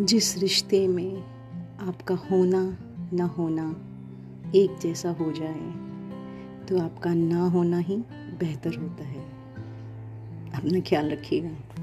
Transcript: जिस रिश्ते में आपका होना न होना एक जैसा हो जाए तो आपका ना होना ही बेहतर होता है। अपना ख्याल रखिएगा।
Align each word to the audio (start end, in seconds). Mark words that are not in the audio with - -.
जिस 0.00 0.38
रिश्ते 0.38 0.88
में 0.88 1.22
आपका 1.80 2.14
होना 2.14 2.78
न 3.12 3.20
होना 3.20 3.70
एक 4.54 4.78
जैसा 4.82 5.10
हो 5.10 5.32
जाए 5.32 5.70
तो 6.66 6.78
आपका 6.78 7.14
ना 7.14 7.46
होना 7.46 7.78
ही 7.78 7.96
बेहतर 8.40 8.76
होता 8.76 9.04
है। 9.04 9.24
अपना 10.54 10.80
ख्याल 10.80 11.10
रखिएगा। 11.10 11.77